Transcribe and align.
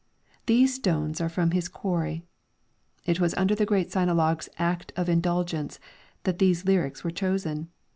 ""These 0.47 0.73
stones 0.73 1.21
are 1.21 1.29
from 1.29 1.51
his 1.51 1.67
quarry; 1.69 2.23
it 3.05 3.19
was 3.19 3.35
under 3.35 3.53
the 3.53 3.67
great 3.67 3.91
Sinologue"'s 3.91 4.49
Act 4.57 4.91
of 4.95 5.07
Indulgence 5.07 5.79
that 6.23 6.39
these 6.39 6.65
lyrics 6.65 7.03
were 7.03 7.11
chosen. 7.11 7.69